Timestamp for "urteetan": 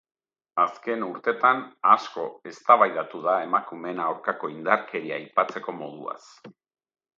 1.07-1.61